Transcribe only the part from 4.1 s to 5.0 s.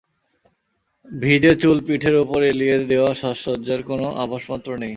আভাসমাত্র নেই।